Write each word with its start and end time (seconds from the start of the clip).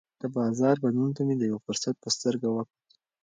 د 0.21 0.23
بازار 0.35 0.75
بدلون 0.83 1.11
ته 1.17 1.21
مې 1.27 1.35
د 1.37 1.43
یوه 1.51 1.63
فرصت 1.65 1.95
په 1.99 2.09
سترګه 2.15 2.47
وکتل. 2.49 2.81